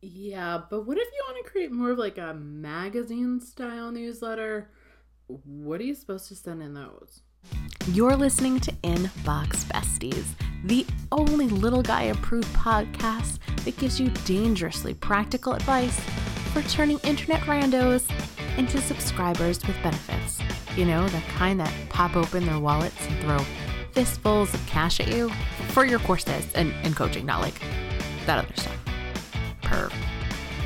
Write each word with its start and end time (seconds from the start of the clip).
Yeah, 0.00 0.62
but 0.70 0.86
what 0.86 0.96
if 0.96 1.08
you 1.12 1.24
want 1.26 1.44
to 1.44 1.50
create 1.50 1.72
more 1.72 1.90
of 1.90 1.98
like 1.98 2.18
a 2.18 2.34
magazine 2.34 3.40
style 3.40 3.90
newsletter? 3.90 4.70
What 5.26 5.80
are 5.80 5.84
you 5.84 5.94
supposed 5.94 6.28
to 6.28 6.36
send 6.36 6.62
in 6.62 6.74
those? 6.74 7.20
You're 7.88 8.16
listening 8.16 8.60
to 8.60 8.72
Inbox 8.82 9.64
Besties, 9.64 10.26
the 10.64 10.86
only 11.10 11.48
little 11.48 11.82
guy 11.82 12.02
approved 12.02 12.52
podcast 12.54 13.38
that 13.64 13.76
gives 13.78 13.98
you 13.98 14.10
dangerously 14.24 14.94
practical 14.94 15.54
advice 15.54 15.98
for 16.52 16.62
turning 16.62 16.98
internet 17.00 17.40
randos 17.42 18.08
into 18.56 18.80
subscribers 18.80 19.64
with 19.66 19.76
benefits. 19.82 20.40
You 20.76 20.84
know, 20.84 21.08
the 21.08 21.20
kind 21.36 21.58
that 21.60 21.72
pop 21.88 22.16
open 22.16 22.46
their 22.46 22.58
wallets 22.58 22.96
and 23.08 23.18
throw 23.20 23.38
fistfuls 23.92 24.52
of 24.54 24.64
cash 24.66 25.00
at 25.00 25.08
you 25.08 25.30
for 25.68 25.84
your 25.84 25.98
courses 26.00 26.52
and, 26.54 26.72
and 26.84 26.94
coaching, 26.94 27.26
not 27.26 27.40
like 27.40 27.60
that 28.26 28.44
other 28.44 28.54
stuff. 28.54 28.77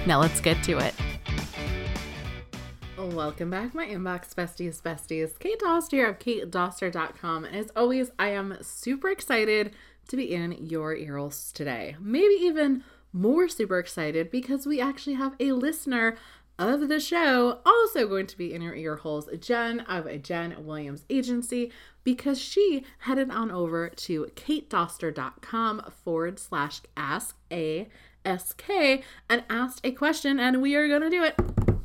Now 0.06 0.20
let's 0.20 0.40
get 0.40 0.62
to 0.64 0.78
it. 0.78 0.94
Welcome 2.98 3.50
back, 3.50 3.74
my 3.74 3.86
inbox 3.86 4.34
besties, 4.34 4.80
besties. 4.80 5.38
Kate 5.38 5.60
Doster 5.60 6.08
of 6.08 6.18
katedoster.com. 6.18 7.44
And 7.44 7.56
as 7.56 7.70
always, 7.74 8.10
I 8.18 8.28
am 8.28 8.56
super 8.60 9.10
excited 9.10 9.72
to 10.08 10.16
be 10.16 10.32
in 10.32 10.52
your 10.52 10.94
earholes 10.94 11.52
today. 11.52 11.96
Maybe 12.00 12.34
even 12.34 12.84
more 13.12 13.48
super 13.48 13.78
excited 13.78 14.30
because 14.30 14.66
we 14.66 14.80
actually 14.80 15.14
have 15.14 15.34
a 15.40 15.52
listener 15.52 16.16
of 16.58 16.88
the 16.88 17.00
show 17.00 17.58
also 17.64 18.06
going 18.06 18.26
to 18.26 18.38
be 18.38 18.52
in 18.54 18.62
your 18.62 18.74
earholes, 18.74 19.40
Jen 19.40 19.80
of 19.80 20.06
Jen 20.22 20.64
Williams 20.64 21.04
Agency, 21.10 21.72
because 22.04 22.40
she 22.40 22.84
headed 23.00 23.30
on 23.30 23.50
over 23.50 23.88
to 23.88 24.26
katedoster.com 24.36 25.90
forward 26.04 26.38
slash 26.38 26.82
ask 26.96 27.36
a 27.50 27.88
SK 28.26 29.02
and 29.28 29.44
asked 29.48 29.80
a 29.84 29.92
question, 29.92 30.38
and 30.38 30.62
we 30.62 30.74
are 30.74 30.88
going 30.88 31.02
to 31.02 31.10
do 31.10 31.24
it 31.24 31.34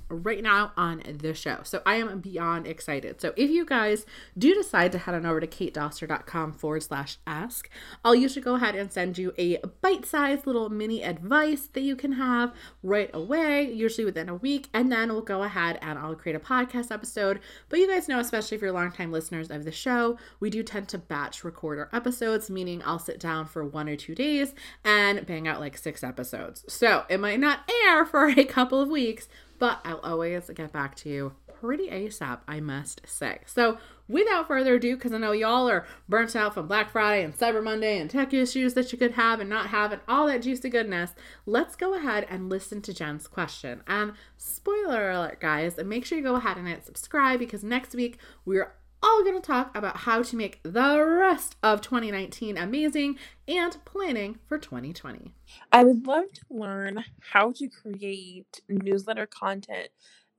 right 0.09 0.41
now 0.41 0.71
on 0.77 1.01
the 1.19 1.33
show. 1.33 1.59
So 1.63 1.81
I 1.85 1.95
am 1.95 2.19
beyond 2.19 2.67
excited. 2.67 3.21
So 3.21 3.33
if 3.35 3.49
you 3.49 3.65
guys 3.65 4.05
do 4.37 4.53
decide 4.53 4.91
to 4.93 4.97
head 4.97 5.15
on 5.15 5.25
over 5.25 5.39
to 5.39 5.47
katedoster.com 5.47 6.53
forward 6.53 6.83
slash 6.83 7.17
ask, 7.25 7.69
I'll 8.03 8.15
usually 8.15 8.43
go 8.43 8.55
ahead 8.55 8.75
and 8.75 8.91
send 8.91 9.17
you 9.17 9.33
a 9.37 9.57
bite 9.81 10.05
sized 10.05 10.47
little 10.47 10.69
mini 10.69 11.03
advice 11.03 11.67
that 11.73 11.81
you 11.81 11.95
can 11.95 12.13
have 12.13 12.53
right 12.83 13.09
away, 13.13 13.71
usually 13.71 14.05
within 14.05 14.29
a 14.29 14.35
week. 14.35 14.69
And 14.73 14.91
then 14.91 15.09
we'll 15.09 15.21
go 15.21 15.43
ahead 15.43 15.79
and 15.81 15.99
I'll 15.99 16.15
create 16.15 16.35
a 16.35 16.39
podcast 16.39 16.91
episode. 16.91 17.39
But 17.69 17.79
you 17.79 17.87
guys 17.87 18.07
know, 18.07 18.19
especially 18.19 18.55
if 18.55 18.61
you're 18.61 18.71
longtime 18.71 19.11
listeners 19.11 19.49
of 19.49 19.65
the 19.65 19.71
show, 19.71 20.17
we 20.39 20.49
do 20.49 20.63
tend 20.63 20.87
to 20.89 20.97
batch 20.97 21.43
record 21.43 21.79
our 21.79 21.89
episodes, 21.91 22.49
meaning 22.49 22.81
I'll 22.85 22.99
sit 22.99 23.19
down 23.19 23.45
for 23.45 23.65
one 23.65 23.89
or 23.89 23.95
two 23.95 24.15
days 24.15 24.53
and 24.83 25.25
bang 25.25 25.47
out 25.47 25.59
like 25.59 25.77
six 25.77 26.03
episodes. 26.03 26.63
So 26.67 27.05
it 27.09 27.19
might 27.19 27.39
not 27.39 27.69
air 27.85 28.05
for 28.05 28.27
a 28.37 28.45
couple 28.45 28.81
of 28.81 28.89
weeks 28.89 29.27
but 29.59 29.79
I'll 29.83 29.99
always 29.99 30.49
get 30.49 30.71
back 30.71 30.95
to 30.97 31.09
you 31.09 31.33
pretty 31.59 31.89
ASAP, 31.89 32.39
I 32.47 32.59
must 32.59 33.01
say. 33.05 33.39
So, 33.45 33.77
without 34.07 34.47
further 34.47 34.75
ado, 34.75 34.95
because 34.95 35.11
I 35.11 35.17
know 35.17 35.31
y'all 35.31 35.69
are 35.69 35.85
burnt 36.07 36.35
out 36.35 36.53
from 36.53 36.67
Black 36.67 36.91
Friday 36.91 37.23
and 37.23 37.37
Cyber 37.37 37.63
Monday 37.63 37.99
and 37.99 38.09
tech 38.09 38.33
issues 38.33 38.73
that 38.75 38.91
you 38.91 38.97
could 38.97 39.13
have 39.13 39.39
and 39.39 39.49
not 39.49 39.67
have 39.67 39.91
and 39.91 40.01
all 40.07 40.27
that 40.27 40.43
juicy 40.43 40.69
goodness, 40.69 41.15
let's 41.45 41.75
go 41.75 41.95
ahead 41.95 42.25
and 42.29 42.49
listen 42.49 42.81
to 42.83 42.93
Jen's 42.93 43.27
question. 43.27 43.81
And 43.87 44.13
spoiler 44.37 45.09
alert, 45.09 45.39
guys, 45.39 45.77
make 45.77 46.05
sure 46.05 46.17
you 46.17 46.23
go 46.23 46.35
ahead 46.35 46.57
and 46.57 46.67
hit 46.67 46.85
subscribe 46.85 47.39
because 47.39 47.63
next 47.63 47.95
week 47.95 48.19
we're 48.45 48.73
all 49.01 49.23
going 49.23 49.39
to 49.39 49.45
talk 49.45 49.75
about 49.75 49.97
how 49.97 50.21
to 50.23 50.35
make 50.35 50.59
the 50.63 50.99
rest 50.99 51.55
of 51.61 51.81
2019 51.81 52.57
amazing 52.57 53.17
and 53.47 53.77
planning 53.85 54.39
for 54.47 54.57
2020. 54.57 55.33
I 55.71 55.83
would 55.83 56.05
love 56.07 56.31
to 56.33 56.41
learn 56.49 57.03
how 57.31 57.51
to 57.53 57.67
create 57.67 58.61
newsletter 58.67 59.27
content 59.27 59.89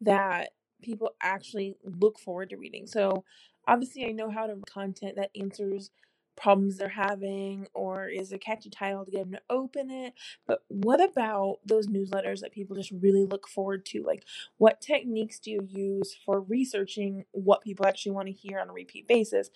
that 0.00 0.50
people 0.82 1.14
actually 1.22 1.76
look 1.84 2.18
forward 2.18 2.50
to 2.50 2.56
reading. 2.56 2.86
So, 2.86 3.24
obviously, 3.66 4.06
I 4.06 4.12
know 4.12 4.30
how 4.30 4.46
to 4.46 4.56
content 4.66 5.16
that 5.16 5.30
answers 5.38 5.90
problems 6.38 6.78
they're 6.78 6.88
having 6.88 7.66
or 7.74 8.08
is 8.08 8.32
a 8.32 8.38
catchy 8.38 8.70
title 8.70 9.04
to 9.04 9.10
get 9.10 9.24
them 9.24 9.32
to 9.32 9.42
open 9.50 9.90
it. 9.90 10.14
But 10.46 10.60
what 10.68 11.00
about 11.02 11.58
those 11.64 11.88
newsletters 11.88 12.40
that 12.40 12.52
people 12.52 12.76
just 12.76 12.92
really 12.92 13.24
look 13.24 13.48
forward 13.48 13.84
to? 13.86 14.02
Like, 14.02 14.24
what 14.58 14.80
techniques 14.80 15.38
do 15.38 15.50
you 15.50 15.66
use 15.68 16.16
for 16.24 16.40
researching 16.40 17.24
what 17.32 17.62
people 17.62 17.86
actually 17.86 18.12
want 18.12 18.28
to 18.28 18.32
hear 18.32 18.58
on 18.60 18.70
a 18.70 18.72
repeat 18.72 19.08
basis 19.08 19.50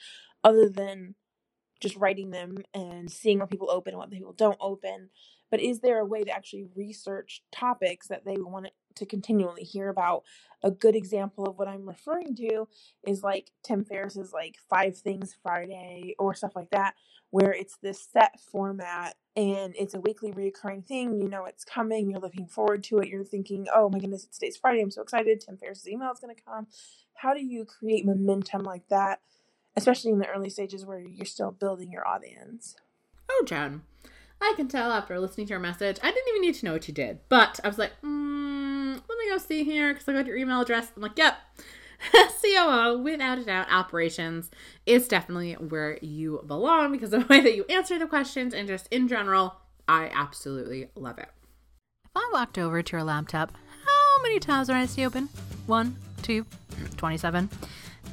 other 0.44 0.68
than 0.68 1.14
just 1.80 1.96
writing 1.96 2.30
them 2.30 2.58
and 2.74 3.10
seeing 3.10 3.38
what 3.38 3.50
people 3.50 3.70
open 3.70 3.92
and 3.92 3.98
what 3.98 4.10
people 4.10 4.32
don't 4.32 4.58
open? 4.60 5.10
But 5.52 5.60
is 5.60 5.80
there 5.80 6.00
a 6.00 6.04
way 6.06 6.24
to 6.24 6.30
actually 6.30 6.64
research 6.74 7.42
topics 7.52 8.08
that 8.08 8.24
they 8.24 8.36
want 8.38 8.68
to 8.96 9.04
continually 9.04 9.64
hear 9.64 9.90
about? 9.90 10.22
A 10.62 10.70
good 10.70 10.96
example 10.96 11.46
of 11.46 11.58
what 11.58 11.68
I'm 11.68 11.86
referring 11.86 12.34
to 12.36 12.68
is 13.06 13.22
like 13.22 13.50
Tim 13.62 13.84
Ferriss's 13.84 14.32
like 14.32 14.56
Five 14.70 14.96
Things 14.96 15.36
Friday 15.42 16.16
or 16.18 16.34
stuff 16.34 16.56
like 16.56 16.70
that, 16.70 16.94
where 17.28 17.52
it's 17.52 17.76
this 17.82 18.08
set 18.10 18.40
format 18.40 19.14
and 19.36 19.74
it's 19.78 19.92
a 19.92 20.00
weekly 20.00 20.32
reoccurring 20.32 20.86
thing. 20.86 21.20
You 21.20 21.28
know 21.28 21.44
it's 21.44 21.66
coming, 21.66 22.10
you're 22.10 22.18
looking 22.18 22.46
forward 22.46 22.82
to 22.84 23.00
it, 23.00 23.08
you're 23.08 23.22
thinking, 23.22 23.66
oh 23.74 23.90
my 23.90 23.98
goodness, 23.98 24.24
it's 24.24 24.38
today's 24.38 24.56
Friday, 24.56 24.80
I'm 24.80 24.90
so 24.90 25.02
excited, 25.02 25.42
Tim 25.42 25.58
Ferriss's 25.58 25.86
email 25.88 26.12
is 26.12 26.18
gonna 26.18 26.32
come. 26.34 26.66
How 27.12 27.34
do 27.34 27.44
you 27.44 27.66
create 27.66 28.06
momentum 28.06 28.62
like 28.62 28.88
that, 28.88 29.20
especially 29.76 30.12
in 30.12 30.18
the 30.18 30.28
early 30.28 30.48
stages 30.48 30.86
where 30.86 30.98
you're 30.98 31.26
still 31.26 31.50
building 31.50 31.92
your 31.92 32.08
audience? 32.08 32.74
Oh, 33.28 33.44
Jen. 33.46 33.82
I 34.42 34.54
can 34.56 34.68
tell 34.68 34.90
after 34.92 35.18
listening 35.20 35.46
to 35.46 35.50
your 35.50 35.60
message. 35.60 35.98
I 36.02 36.10
didn't 36.10 36.28
even 36.28 36.42
need 36.42 36.54
to 36.56 36.66
know 36.66 36.72
what 36.72 36.88
you 36.88 36.94
did, 36.94 37.20
but 37.28 37.60
I 37.62 37.68
was 37.68 37.78
like, 37.78 37.92
mm, 38.02 38.94
let 38.94 39.18
me 39.18 39.30
go 39.30 39.38
see 39.38 39.64
here 39.64 39.92
because 39.92 40.08
I 40.08 40.12
got 40.12 40.26
your 40.26 40.36
email 40.36 40.60
address. 40.60 40.90
I'm 40.96 41.02
like, 41.02 41.16
yep. 41.16 41.36
COO, 42.12 42.98
without 42.98 43.38
a 43.38 43.44
doubt, 43.44 43.70
operations 43.70 44.50
is 44.86 45.06
definitely 45.06 45.52
where 45.54 45.98
you 46.02 46.42
belong 46.46 46.90
because 46.90 47.12
of 47.12 47.22
the 47.22 47.26
way 47.28 47.40
that 47.40 47.54
you 47.54 47.64
answer 47.68 47.98
the 47.98 48.06
questions 48.06 48.52
and 48.52 48.66
just 48.66 48.88
in 48.90 49.06
general, 49.06 49.54
I 49.86 50.10
absolutely 50.12 50.88
love 50.96 51.18
it. 51.18 51.28
If 52.04 52.10
I 52.16 52.30
walked 52.32 52.58
over 52.58 52.82
to 52.82 52.92
your 52.92 53.04
laptop, 53.04 53.52
how 53.86 54.22
many 54.22 54.40
tabs 54.40 54.68
are 54.68 54.76
I 54.76 54.86
see 54.86 55.06
open? 55.06 55.28
One, 55.66 55.96
two, 56.22 56.44
27. 56.96 57.48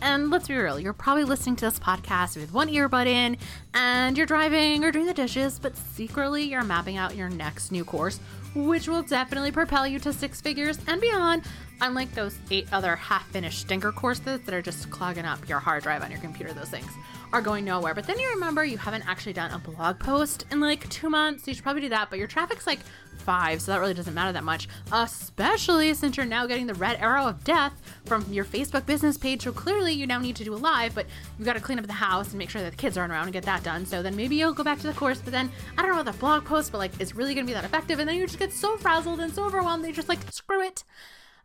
And 0.01 0.29
let's 0.29 0.47
be 0.47 0.55
real, 0.55 0.79
you're 0.79 0.93
probably 0.93 1.25
listening 1.25 1.57
to 1.57 1.65
this 1.65 1.77
podcast 1.77 2.37
with 2.37 2.53
one 2.53 2.69
earbud 2.69 3.05
in 3.05 3.37
and 3.73 4.17
you're 4.17 4.25
driving 4.25 4.85
or 4.85 4.91
doing 4.91 5.05
the 5.05 5.13
dishes, 5.13 5.59
but 5.59 5.75
secretly 5.75 6.43
you're 6.43 6.63
mapping 6.63 6.95
out 6.97 7.15
your 7.15 7.29
next 7.29 7.71
new 7.71 7.83
course, 7.83 8.19
which 8.55 8.87
will 8.87 9.01
definitely 9.03 9.51
propel 9.51 9.85
you 9.85 9.99
to 9.99 10.13
six 10.13 10.39
figures 10.39 10.79
and 10.87 11.01
beyond, 11.01 11.43
unlike 11.81 12.13
those 12.13 12.37
eight 12.49 12.71
other 12.71 12.95
half 12.95 13.27
finished 13.27 13.59
stinker 13.59 13.91
courses 13.91 14.39
that 14.41 14.53
are 14.55 14.61
just 14.61 14.89
clogging 14.89 15.25
up 15.25 15.47
your 15.49 15.59
hard 15.59 15.83
drive 15.83 16.01
on 16.01 16.11
your 16.11 16.19
computer. 16.21 16.53
Those 16.53 16.69
things 16.69 16.91
are 17.31 17.41
going 17.41 17.65
nowhere. 17.65 17.93
But 17.93 18.05
then 18.05 18.19
you 18.19 18.29
remember 18.29 18.63
you 18.63 18.77
haven't 18.77 19.07
actually 19.07 19.33
done 19.33 19.51
a 19.51 19.59
blog 19.59 19.99
post 19.99 20.45
in 20.51 20.59
like 20.59 20.87
two 20.89 21.09
months. 21.09 21.47
You 21.47 21.53
should 21.53 21.63
probably 21.63 21.81
do 21.81 21.89
that, 21.89 22.09
but 22.09 22.19
your 22.19 22.27
traffic's 22.27 22.65
like 22.65 22.79
five, 23.19 23.61
so 23.61 23.71
that 23.71 23.79
really 23.79 23.93
doesn't 23.93 24.13
matter 24.13 24.31
that 24.31 24.43
much, 24.43 24.67
especially 24.91 25.93
since 25.93 26.17
you're 26.17 26.25
now 26.25 26.47
getting 26.47 26.65
the 26.67 26.73
red 26.73 26.97
arrow 26.99 27.27
of 27.27 27.43
death 27.43 27.73
from 28.05 28.25
your 28.31 28.45
Facebook 28.45 28.85
business 28.85 29.17
page. 29.17 29.43
So 29.43 29.51
clearly, 29.51 29.93
you 29.93 30.07
now 30.07 30.19
need 30.19 30.35
to 30.37 30.43
do 30.43 30.53
a 30.53 30.57
live, 30.57 30.95
but 30.95 31.05
you've 31.37 31.45
got 31.45 31.53
to 31.53 31.59
clean 31.59 31.79
up 31.79 31.85
the 31.85 31.93
house 31.93 32.29
and 32.29 32.37
make 32.37 32.49
sure 32.49 32.61
that 32.61 32.71
the 32.71 32.77
kids 32.77 32.97
aren't 32.97 33.11
around 33.11 33.25
and 33.25 33.33
get 33.33 33.43
that 33.43 33.63
done. 33.63 33.85
So 33.85 34.01
then 34.01 34.15
maybe 34.15 34.35
you'll 34.35 34.53
go 34.53 34.63
back 34.63 34.79
to 34.79 34.87
the 34.87 34.93
course, 34.93 35.21
but 35.21 35.31
then 35.31 35.51
I 35.77 35.81
don't 35.81 35.91
know 35.91 35.99
about 35.99 36.13
the 36.13 36.19
blog 36.19 36.45
post, 36.45 36.71
but 36.71 36.77
like, 36.79 36.99
is 36.99 37.13
really 37.13 37.35
going 37.35 37.45
to 37.45 37.49
be 37.49 37.53
that 37.53 37.65
effective? 37.65 37.99
And 37.99 38.09
then 38.09 38.15
you 38.15 38.25
just 38.25 38.39
get 38.39 38.53
so 38.53 38.77
frazzled 38.77 39.19
and 39.19 39.33
so 39.33 39.43
overwhelmed 39.43 39.83
that 39.83 39.89
you're 39.89 39.95
just 39.95 40.09
like, 40.09 40.31
screw 40.31 40.63
it. 40.63 40.83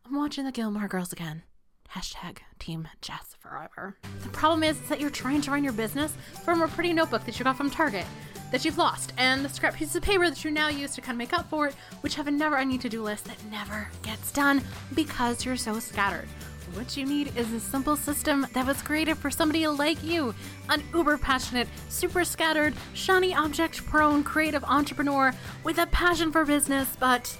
I'm 0.06 0.16
watching 0.16 0.44
the 0.44 0.52
Gilmore 0.52 0.88
Girls 0.88 1.12
again. 1.12 1.42
Hashtag 1.94 2.38
Team 2.58 2.88
Jess 3.02 3.36
forever. 3.38 3.94
The 4.24 4.28
problem 4.30 4.64
is 4.64 4.80
that 4.88 5.00
you're 5.00 5.10
trying 5.10 5.40
to 5.42 5.52
run 5.52 5.62
your 5.62 5.72
business 5.72 6.16
from 6.44 6.60
a 6.60 6.66
pretty 6.66 6.92
notebook 6.92 7.24
that 7.24 7.38
you 7.38 7.44
got 7.44 7.56
from 7.56 7.70
Target 7.70 8.04
that 8.50 8.64
you've 8.64 8.78
lost, 8.78 9.12
and 9.16 9.44
the 9.44 9.48
scrap 9.48 9.74
pieces 9.74 9.94
of 9.94 10.02
paper 10.02 10.28
that 10.28 10.44
you 10.44 10.50
now 10.50 10.66
use 10.68 10.96
to 10.96 11.00
kind 11.00 11.12
of 11.12 11.18
make 11.18 11.32
up 11.32 11.48
for 11.48 11.68
it, 11.68 11.74
which 12.00 12.16
have 12.16 12.26
a 12.26 12.32
never 12.32 12.56
ending 12.56 12.80
to 12.80 12.88
do 12.88 13.00
list 13.00 13.26
that 13.26 13.36
never 13.48 13.88
gets 14.02 14.32
done 14.32 14.60
because 14.94 15.44
you're 15.44 15.56
so 15.56 15.78
scattered. 15.78 16.26
What 16.72 16.96
you 16.96 17.06
need 17.06 17.36
is 17.36 17.52
a 17.52 17.60
simple 17.60 17.96
system 17.96 18.44
that 18.54 18.66
was 18.66 18.82
created 18.82 19.16
for 19.16 19.30
somebody 19.30 19.64
like 19.68 20.02
you, 20.02 20.34
an 20.70 20.82
uber 20.92 21.16
passionate, 21.16 21.68
super 21.88 22.24
scattered, 22.24 22.74
shiny 22.94 23.36
object 23.36 23.86
prone 23.86 24.24
creative 24.24 24.64
entrepreneur 24.64 25.32
with 25.62 25.78
a 25.78 25.86
passion 25.86 26.32
for 26.32 26.44
business, 26.44 26.96
but 26.98 27.36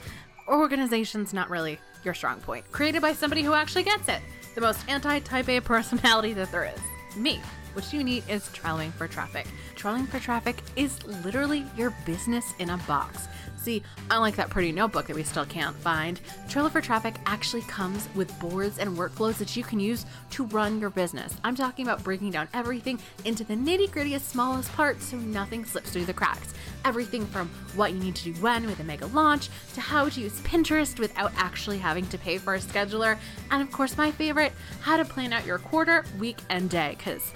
organization's 0.47 1.35
not 1.35 1.51
really 1.51 1.81
your 2.05 2.15
strong 2.15 2.39
point. 2.41 2.71
Created 2.71 3.03
by 3.03 3.15
somebody 3.15 3.43
who 3.43 3.55
actually 3.55 3.83
gets 3.83 4.09
it 4.09 4.21
the 4.55 4.61
most 4.61 4.89
anti 4.89 5.19
type 5.21 5.49
A 5.49 5.61
personality 5.61 6.33
that 6.35 6.51
there 6.51 6.65
is 6.65 7.17
me. 7.17 7.41
What 7.75 7.93
you 7.93 8.05
need 8.05 8.23
is 8.29 8.49
Trello 8.51 8.93
for 8.93 9.09
Traffic. 9.09 9.47
Trello 9.77 10.07
for 10.09 10.21
Traffic 10.21 10.57
is 10.77 11.05
literally 11.25 11.65
your 11.77 11.91
business 12.07 12.55
in 12.61 12.71
a 12.71 12.77
box. 12.89 13.27
See, 13.65 13.83
unlike 14.11 14.37
that 14.37 14.51
pretty 14.51 14.73
notebook 14.73 15.07
that 15.07 15.17
we 15.17 15.23
still 15.23 15.47
can't 15.47 15.75
find, 15.75 16.21
Trello 16.49 16.71
for 16.71 16.83
Traffic 16.83 17.15
actually 17.25 17.63
comes 17.63 18.11
with 18.15 18.39
boards 18.39 18.77
and 18.79 18.95
workflows 18.95 19.39
that 19.39 19.57
you 19.57 19.65
can 19.65 19.81
use 19.81 20.05
to 20.33 20.45
run 20.45 20.81
your 20.81 20.91
business. 20.91 21.35
I'm 21.43 21.55
talking 21.55 21.87
about 21.87 22.05
breaking 22.05 22.31
down 22.31 22.47
everything 22.53 22.99
into 23.25 23.43
the 23.43 23.55
nitty 23.55 23.89
grittiest, 23.89 24.21
smallest 24.21 24.71
parts 24.75 25.07
so 25.07 25.17
nothing 25.17 25.65
slips 25.65 25.89
through 25.89 26.05
the 26.05 26.13
cracks. 26.13 26.53
Everything 26.85 27.25
from 27.25 27.49
what 27.75 27.95
you 27.95 28.01
need 28.01 28.17
to 28.17 28.35
do 28.35 28.43
when 28.43 28.67
with 28.67 28.81
a 28.81 28.85
mega 28.85 29.07
launch 29.07 29.49
to 29.73 29.81
how 29.81 30.11
to 30.11 30.21
use 30.21 30.39
Pinterest 30.43 30.99
without 30.99 31.33
actually 31.39 31.79
having 31.79 32.07
to 32.09 32.19
pay 32.19 32.37
for 32.37 32.57
a 32.57 32.61
scheduler. 32.61 33.17
And 33.51 33.63
of 33.63 33.73
course, 33.73 33.97
my 33.97 34.11
favorite, 34.11 34.53
how 34.83 34.99
to 34.99 35.07
plan 35.07 35.33
out 35.33 35.47
your 35.47 35.57
quarter, 35.59 36.05
week, 36.19 36.37
and 36.51 36.69
day. 36.69 36.97
Because 36.99 37.33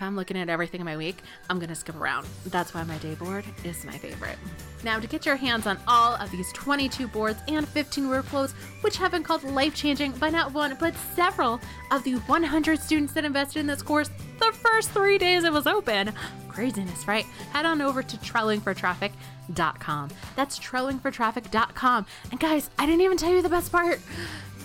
if 0.00 0.04
I'm 0.06 0.16
looking 0.16 0.38
at 0.38 0.48
everything 0.48 0.80
in 0.80 0.86
my 0.86 0.96
week, 0.96 1.18
I'm 1.50 1.58
going 1.58 1.68
to 1.68 1.74
skip 1.74 1.94
around. 1.94 2.26
That's 2.46 2.72
why 2.72 2.84
my 2.84 2.96
day 2.98 3.14
board 3.16 3.44
is 3.64 3.84
my 3.84 3.92
favorite. 3.92 4.38
Now, 4.82 4.98
to 4.98 5.06
get 5.06 5.26
your 5.26 5.36
hands 5.36 5.66
on 5.66 5.76
all 5.86 6.14
of 6.14 6.30
these 6.30 6.50
22 6.54 7.06
boards 7.08 7.38
and 7.48 7.68
15 7.68 8.04
workflows, 8.04 8.52
which 8.80 8.96
have 8.96 9.10
been 9.10 9.22
called 9.22 9.44
life 9.44 9.74
changing 9.74 10.12
by 10.12 10.30
not 10.30 10.54
one, 10.54 10.74
but 10.80 10.94
several 11.14 11.60
of 11.90 12.02
the 12.02 12.14
100 12.14 12.80
students 12.80 13.12
that 13.12 13.26
invested 13.26 13.60
in 13.60 13.66
this 13.66 13.82
course 13.82 14.08
the 14.38 14.50
first 14.52 14.88
three 14.92 15.18
days 15.18 15.44
it 15.44 15.52
was 15.52 15.66
open. 15.66 16.14
Craziness, 16.48 17.06
right? 17.06 17.26
Head 17.52 17.66
on 17.66 17.82
over 17.82 18.02
to 18.02 18.16
trellingfortraffic.com. 18.16 20.10
That's 20.34 20.58
trellingfortraffic.com. 20.58 22.06
And 22.30 22.40
guys, 22.40 22.70
I 22.78 22.86
didn't 22.86 23.02
even 23.02 23.18
tell 23.18 23.32
you 23.32 23.42
the 23.42 23.50
best 23.50 23.70
part. 23.70 24.00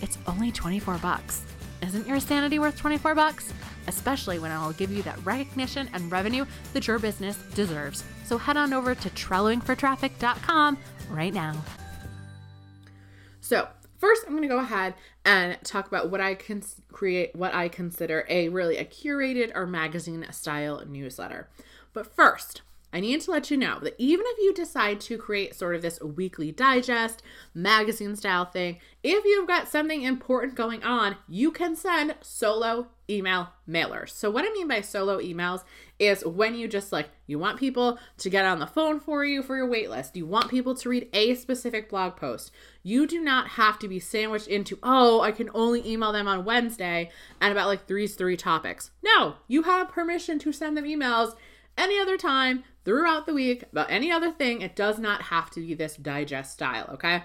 It's 0.02 0.18
only 0.28 0.54
24 0.54 1.00
bucks. 1.00 1.42
Isn't 1.82 2.08
your 2.08 2.22
sanity 2.22 2.58
worth 2.58 2.78
24 2.78 3.16
bucks? 3.16 3.52
Especially 3.88 4.40
when 4.40 4.52
I'll 4.52 4.74
give 4.74 4.92
you 4.92 5.04
that 5.04 5.24
recognition 5.26 5.90
and 5.94 6.12
revenue 6.12 6.46
that 6.74 6.88
your 6.88 7.00
business 7.00 7.38
deserves. 7.54 8.04
So 8.26 8.38
head 8.38 8.58
on 8.58 8.74
over 8.74 8.96
to 8.96 9.10
trelloingfortraffic.com 9.10 10.78
right 11.10 11.34
now. 11.34 11.56
So, 13.42 13.68
first 14.00 14.24
I'm 14.26 14.32
going 14.32 14.42
to 14.42 14.48
go 14.48 14.60
ahead 14.60 14.96
and 15.24 15.58
talk 15.64 15.88
about 15.88 16.10
what 16.10 16.22
I 16.22 16.36
can 16.36 16.64
create 16.92 17.36
what 17.36 17.54
I 17.54 17.70
consider 17.70 18.26
a 18.30 18.50
really 18.50 18.78
a 18.78 18.86
curated 18.86 19.52
or 19.56 19.68
magazine 19.68 20.26
style 20.32 20.84
newsletter. 20.88 21.48
But 21.94 22.16
first, 22.16 22.62
I 22.96 23.02
need 23.02 23.20
to 23.20 23.32
let 23.32 23.52
you 23.52 23.58
know 23.58 23.78
that 23.82 23.96
even 23.98 24.24
if 24.26 24.38
you 24.38 24.54
decide 24.54 25.02
to 25.02 25.18
create 25.18 25.54
sort 25.54 25.76
of 25.76 25.82
this 25.82 26.00
weekly 26.00 26.54
digest, 26.54 27.22
magazine 27.54 28.16
style 28.16 28.46
thing, 28.46 28.80
if 29.04 29.26
you've 29.26 29.50
got 29.50 29.68
something 29.68 30.04
important 30.04 30.56
going 30.56 30.82
on, 30.82 31.18
you 31.28 31.52
can 31.52 31.76
send 31.76 32.16
solo 32.22 32.88
email 33.10 33.50
mailers. 33.68 34.12
So, 34.12 34.32
what 34.32 34.46
I 34.46 34.54
mean 34.54 34.70
by 34.70 34.80
solo 34.80 35.20
emails 35.20 35.66
is 36.00 36.26
when 36.26 36.56
you 36.56 36.70
just 36.70 36.94
like, 36.94 37.10
you 37.28 37.38
want 37.38 37.60
people 37.60 38.00
to 38.20 38.30
get 38.30 38.46
on 38.46 38.60
the 38.60 38.66
phone 38.66 39.02
for 39.02 39.26
you 39.26 39.44
for 39.44 39.58
your 39.58 39.68
waitlist, 39.68 40.16
you 40.16 40.26
want 40.26 40.50
people 40.50 40.74
to 40.76 40.88
read 40.88 41.10
a 41.12 41.36
specific 41.36 41.90
blog 41.90 42.16
post. 42.16 42.50
You 42.82 43.06
do 43.06 43.20
not 43.20 43.50
have 43.50 43.78
to 43.80 43.90
be 43.90 44.00
sandwiched 44.00 44.48
into, 44.48 44.80
oh, 44.82 45.20
I 45.20 45.34
can 45.34 45.50
only 45.54 45.86
email 45.86 46.14
them 46.14 46.30
on 46.30 46.46
Wednesday 46.46 47.12
and 47.42 47.52
about 47.52 47.68
like 47.68 47.88
three, 47.88 48.08
three 48.08 48.38
topics. 48.38 48.92
No, 49.04 49.36
you 49.50 49.64
have 49.64 49.90
permission 49.90 50.40
to 50.40 50.54
send 50.54 50.78
them 50.78 50.86
emails 50.86 51.36
any 51.78 52.00
other 52.00 52.18
time 52.18 52.64
throughout 52.86 53.26
the 53.26 53.34
week 53.34 53.64
about 53.72 53.92
any 53.92 54.12
other 54.12 54.32
thing. 54.32 54.62
It 54.62 54.76
does 54.76 55.00
not 55.00 55.24
have 55.24 55.50
to 55.52 55.60
be 55.60 55.74
this 55.74 55.98
digest 55.98 56.54
style, 56.54 56.90
okay? 56.94 57.24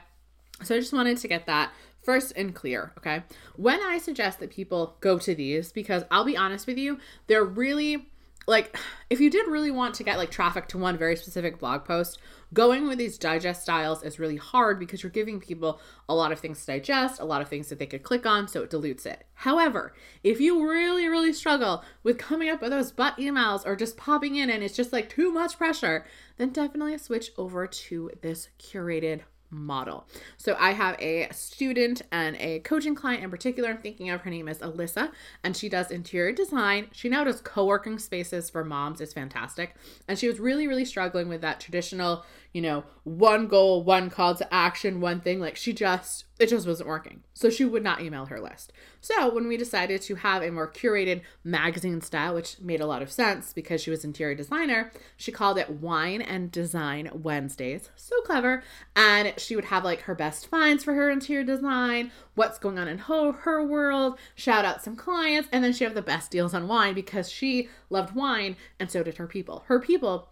So 0.65 0.75
I 0.75 0.81
just 0.81 0.93
wanted 0.93 1.19
to 1.19 1.29
get 1.29 1.47
that 1.47 1.73
first 2.03 2.33
and 2.35 2.55
clear, 2.55 2.93
okay? 2.99 3.23
When 3.57 3.81
I 3.81 3.99
suggest 3.99 4.41
that 4.41 4.51
people 4.51 4.97
go 5.01 5.19
to 5.19 5.35
these, 5.35 5.71
because 5.71 6.05
I'll 6.11 6.25
be 6.25 6.37
honest 6.37 6.67
with 6.67 6.79
you, 6.79 6.99
they're 7.27 7.45
really 7.45 8.09
like 8.51 8.77
if 9.11 9.21
you 9.21 9.31
did 9.31 9.47
really 9.49 9.71
want 9.71 9.95
to 9.95 10.05
get 10.05 10.19
like 10.19 10.31
traffic 10.31 10.69
to 10.69 10.79
one 10.79 10.99
very 10.99 11.17
specific 11.17 11.59
blog 11.59 11.85
post 11.85 12.19
going 12.53 12.89
with 12.89 12.99
these 12.99 13.17
digest 13.17 13.63
styles 13.63 14.03
is 14.03 14.19
really 14.19 14.37
hard 14.37 14.79
because 14.79 15.03
you're 15.03 15.11
giving 15.11 15.41
people 15.41 15.81
a 16.09 16.15
lot 16.15 16.33
of 16.33 16.41
things 16.41 16.61
to 16.61 16.73
digest 16.73 17.21
a 17.21 17.25
lot 17.25 17.41
of 17.41 17.49
things 17.49 17.69
that 17.69 17.79
they 17.79 17.87
could 17.87 18.03
click 18.03 18.27
on 18.27 18.49
so 18.49 18.63
it 18.63 18.71
dilutes 18.71 19.07
it. 19.07 19.25
However 19.35 19.95
if 20.23 20.41
you 20.41 20.69
really 20.69 21.07
really 21.09 21.33
struggle 21.33 21.83
with 22.03 22.19
coming 22.19 22.51
up 22.51 22.61
with 22.61 22.71
those 22.71 22.93
butt 22.93 23.17
emails 23.17 23.65
or 23.65 23.77
just 23.77 23.97
popping 23.97 24.37
in 24.37 24.51
and 24.51 24.63
it's 24.63 24.77
just 24.77 24.93
like 24.93 25.09
too 25.09 25.33
much 25.33 25.57
pressure 25.57 26.05
then 26.37 26.51
definitely 26.51 26.99
switch 26.99 27.31
over 27.39 27.67
to 27.67 28.11
this 28.21 28.49
curated 28.59 29.21
model. 29.51 30.07
So 30.37 30.57
I 30.59 30.73
have 30.73 30.97
a 31.01 31.29
student 31.33 32.03
and 32.13 32.37
a 32.37 32.61
coaching 32.61 32.95
client 32.95 33.25
in 33.25 33.31
particular. 33.31 33.71
I'm 33.71 33.79
thinking 33.79 34.11
of 34.11 34.23
her 34.23 34.31
name 34.31 34.49
is 34.49 34.59
Alyssa, 34.59 35.11
and 35.43 35.57
she 35.57 35.69
does 35.69 35.91
interior 35.91 36.33
design. 36.33 36.89
She 36.93 37.09
now 37.09 37.25
does 37.25 37.41
co-working 37.41 37.99
spaces 37.99 38.51
for 38.51 38.65
moms. 38.65 39.01
It's 39.01 39.13
fantastic. 39.13 39.75
And 40.09 40.19
she 40.19 40.29
was 40.29 40.41
really, 40.41 40.67
really 40.67 40.85
struggling 40.85 41.29
with 41.29 41.41
that 41.41 41.61
traditional, 41.61 42.25
you 42.53 42.61
know, 42.61 42.85
one 43.05 43.47
goal, 43.47 43.85
one 43.85 44.11
call 44.11 44.35
to 44.35 44.55
action, 44.55 45.01
one 45.01 45.21
thing. 45.21 45.41
Like 45.41 45.57
she 45.57 45.73
just 45.73 46.25
it 46.41 46.49
just 46.49 46.67
wasn't 46.67 46.89
working. 46.89 47.23
So 47.35 47.51
she 47.51 47.67
would 47.67 47.83
not 47.83 48.01
email 48.01 48.27
her 48.27 48.41
list. 48.41 48.73
So 49.03 49.33
when 49.33 49.47
we 49.47 49.59
decided 49.59 50.01
to 50.03 50.15
have 50.17 50.43
a 50.43 50.51
more 50.51 50.71
curated 50.71 51.21
magazine 51.45 52.01
style, 52.01 52.35
which 52.35 52.59
made 52.61 52.81
a 52.81 52.87
lot 52.87 53.03
of 53.03 53.13
sense 53.13 53.53
because 53.53 53.83
she 53.83 53.91
was 53.91 54.05
interior 54.05 54.35
designer, 54.35 54.91
she 55.19 55.33
called 55.33 55.59
it 55.59 55.69
Wine 55.69 56.23
and 56.23 56.51
Design 56.51 57.11
Wednesdays. 57.13 57.91
So 57.95 58.21
clever. 58.23 58.63
And 58.97 59.35
she 59.37 59.55
would 59.55 59.67
have 59.67 59.85
like 59.85 60.03
her 60.03 60.15
best 60.15 60.47
finds 60.47 60.83
for 60.83 60.95
her 60.95 61.11
interior 61.11 61.45
design, 61.45 62.11
what's 62.35 62.59
going 62.59 62.79
on 62.79 62.89
in 62.89 62.99
her, 62.99 63.61
world, 63.61 64.19
shout 64.35 64.65
out 64.65 64.83
some 64.83 64.97
clients, 64.97 65.49
and 65.53 65.63
then 65.63 65.75
she 65.75 65.85
have 65.85 65.95
the 65.95 66.01
best 66.01 66.31
deals 66.31 66.55
on 66.55 66.67
wine 66.67 66.95
because 66.95 67.31
she 67.31 67.69
loved 67.91 68.15
wine 68.15 68.57
and 68.79 68.91
so 68.91 69.03
did 69.03 69.19
her 69.19 69.27
people. 69.27 69.65
Her 69.67 69.79
people 69.79 70.31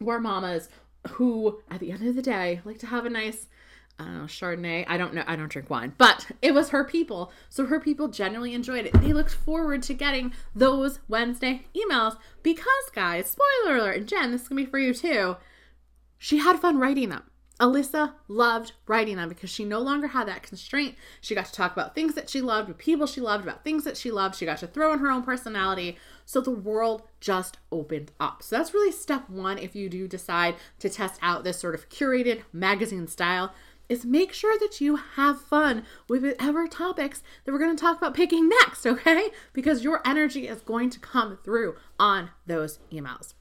were 0.00 0.18
mamas 0.18 0.68
who 1.10 1.60
at 1.70 1.80
the 1.80 1.92
end 1.92 2.06
of 2.06 2.16
the 2.16 2.22
day 2.22 2.60
like 2.64 2.78
to 2.78 2.86
have 2.86 3.06
a 3.06 3.10
nice 3.10 3.48
I 3.98 4.04
don't 4.04 4.18
know, 4.18 4.24
Chardonnay. 4.24 4.84
I 4.88 4.96
don't 4.96 5.14
know. 5.14 5.22
I 5.26 5.36
don't 5.36 5.50
drink 5.50 5.70
wine, 5.70 5.92
but 5.98 6.26
it 6.42 6.52
was 6.52 6.70
her 6.70 6.84
people. 6.84 7.30
So 7.48 7.66
her 7.66 7.78
people 7.78 8.08
genuinely 8.08 8.52
enjoyed 8.52 8.86
it. 8.86 8.92
They 9.00 9.12
looked 9.12 9.32
forward 9.32 9.84
to 9.84 9.94
getting 9.94 10.32
those 10.52 10.98
Wednesday 11.06 11.66
emails 11.76 12.16
because, 12.42 12.66
guys, 12.92 13.30
spoiler 13.30 13.76
alert, 13.76 13.96
and 13.96 14.08
Jen, 14.08 14.32
this 14.32 14.42
is 14.42 14.48
going 14.48 14.58
to 14.58 14.64
be 14.64 14.70
for 14.70 14.80
you 14.80 14.94
too. 14.94 15.36
She 16.18 16.38
had 16.38 16.58
fun 16.58 16.78
writing 16.78 17.10
them. 17.10 17.22
Alyssa 17.64 18.12
loved 18.28 18.72
writing 18.86 19.16
them 19.16 19.30
because 19.30 19.48
she 19.48 19.64
no 19.64 19.80
longer 19.80 20.08
had 20.08 20.28
that 20.28 20.42
constraint. 20.42 20.96
She 21.22 21.34
got 21.34 21.46
to 21.46 21.52
talk 21.52 21.72
about 21.72 21.94
things 21.94 22.14
that 22.14 22.28
she 22.28 22.42
loved, 22.42 22.68
with 22.68 22.76
people 22.76 23.06
she 23.06 23.22
loved, 23.22 23.42
about 23.42 23.64
things 23.64 23.84
that 23.84 23.96
she 23.96 24.10
loved. 24.10 24.34
She 24.34 24.44
got 24.44 24.58
to 24.58 24.66
throw 24.66 24.92
in 24.92 24.98
her 24.98 25.10
own 25.10 25.22
personality. 25.22 25.96
So 26.26 26.42
the 26.42 26.50
world 26.50 27.04
just 27.20 27.56
opened 27.72 28.12
up. 28.20 28.42
So 28.42 28.58
that's 28.58 28.74
really 28.74 28.92
step 28.92 29.30
one 29.30 29.56
if 29.56 29.74
you 29.74 29.88
do 29.88 30.06
decide 30.06 30.56
to 30.80 30.90
test 30.90 31.18
out 31.22 31.42
this 31.42 31.58
sort 31.58 31.74
of 31.74 31.88
curated 31.88 32.42
magazine 32.52 33.06
style 33.06 33.54
is 33.88 34.04
make 34.04 34.34
sure 34.34 34.58
that 34.58 34.82
you 34.82 34.96
have 34.96 35.40
fun 35.40 35.84
with 36.06 36.22
whatever 36.22 36.68
topics 36.68 37.22
that 37.44 37.52
we're 37.52 37.58
going 37.58 37.74
to 37.74 37.80
talk 37.80 37.96
about 37.96 38.12
picking 38.12 38.46
next, 38.46 38.84
okay? 38.86 39.30
Because 39.54 39.82
your 39.82 40.02
energy 40.06 40.48
is 40.48 40.60
going 40.60 40.90
to 40.90 41.00
come 41.00 41.38
through 41.42 41.76
on 41.98 42.30
those 42.46 42.78
emails. 42.92 43.32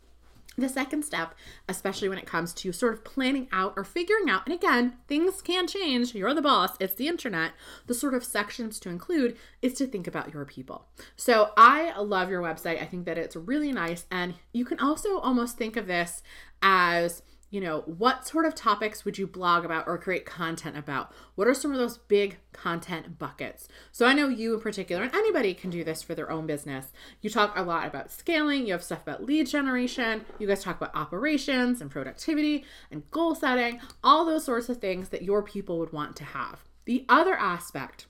The 0.57 0.69
second 0.69 1.03
step, 1.03 1.33
especially 1.67 2.09
when 2.09 2.17
it 2.17 2.25
comes 2.25 2.53
to 2.53 2.71
sort 2.71 2.93
of 2.93 3.03
planning 3.03 3.47
out 3.51 3.73
or 3.75 3.83
figuring 3.83 4.29
out, 4.29 4.43
and 4.45 4.53
again, 4.53 4.97
things 5.07 5.41
can 5.41 5.67
change, 5.67 6.13
you're 6.13 6.33
the 6.33 6.41
boss, 6.41 6.75
it's 6.79 6.95
the 6.95 7.07
internet, 7.07 7.53
the 7.87 7.93
sort 7.93 8.13
of 8.13 8.23
sections 8.23 8.79
to 8.79 8.89
include 8.89 9.35
is 9.61 9.73
to 9.73 9.87
think 9.87 10.07
about 10.07 10.33
your 10.33 10.45
people. 10.45 10.85
So 11.15 11.51
I 11.57 11.99
love 11.99 12.29
your 12.29 12.41
website. 12.41 12.81
I 12.81 12.85
think 12.85 13.05
that 13.05 13.17
it's 13.17 13.35
really 13.35 13.71
nice. 13.71 14.05
And 14.11 14.35
you 14.51 14.65
can 14.65 14.79
also 14.79 15.17
almost 15.19 15.57
think 15.57 15.75
of 15.75 15.87
this 15.87 16.21
as 16.61 17.23
you 17.53 17.61
know, 17.61 17.81
what 17.81 18.27
sort 18.27 18.45
of 18.45 18.55
topics 18.55 19.05
would 19.05 19.19
you 19.19 19.27
blog 19.27 19.63
about 19.63 19.87
or 19.87 19.95
create 19.99 20.25
content 20.25 20.75
about? 20.75 21.13
What 21.35 21.47
are 21.47 21.53
some 21.53 21.71
of 21.71 21.77
those 21.77 21.99
big 21.99 22.37
content 22.51 23.19
buckets? 23.19 23.67
So 23.91 24.07
I 24.07 24.13
know 24.13 24.27
you 24.27 24.55
in 24.55 24.59
particular, 24.59 25.03
and 25.03 25.13
anybody 25.13 25.53
can 25.53 25.69
do 25.69 25.83
this 25.83 26.01
for 26.01 26.15
their 26.15 26.31
own 26.31 26.47
business. 26.47 26.87
You 27.21 27.29
talk 27.29 27.55
a 27.55 27.61
lot 27.61 27.85
about 27.85 28.11
scaling, 28.11 28.65
you 28.65 28.73
have 28.73 28.81
stuff 28.81 29.03
about 29.03 29.23
lead 29.23 29.45
generation, 29.45 30.25
you 30.39 30.47
guys 30.47 30.63
talk 30.63 30.77
about 30.77 30.95
operations 30.95 31.79
and 31.79 31.91
productivity 31.91 32.65
and 32.89 33.09
goal 33.11 33.35
setting, 33.35 33.79
all 34.03 34.25
those 34.25 34.45
sorts 34.45 34.67
of 34.67 34.77
things 34.77 35.09
that 35.09 35.21
your 35.21 35.43
people 35.43 35.77
would 35.77 35.93
want 35.93 36.15
to 36.15 36.23
have. 36.23 36.63
The 36.85 37.05
other 37.07 37.35
aspect 37.35 38.07